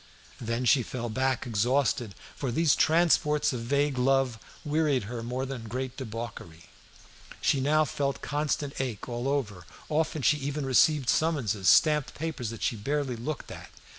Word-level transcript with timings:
Then 0.39 0.65
she 0.65 0.81
fell 0.81 1.09
back 1.09 1.45
exhausted, 1.45 2.15
for 2.35 2.51
these 2.51 2.75
transports 2.75 3.53
of 3.53 3.59
vague 3.61 3.99
love 3.99 4.39
wearied 4.65 5.03
her 5.03 5.21
more 5.21 5.45
than 5.45 5.65
great 5.67 5.95
debauchery. 5.95 6.63
She 7.39 7.61
now 7.61 7.85
felt 7.85 8.19
constant 8.19 8.81
ache 8.81 9.07
all 9.07 9.27
over 9.27 9.53
her. 9.57 9.65
Often 9.89 10.23
she 10.23 10.37
even 10.37 10.65
received 10.65 11.07
summonses, 11.07 11.69
stamped 11.69 12.15
paper 12.15 12.43
that 12.45 12.63
she 12.63 12.75
barely 12.75 13.15
looked 13.15 13.51
at. 13.51 13.69